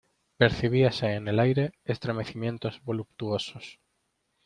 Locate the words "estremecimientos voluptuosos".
1.83-3.79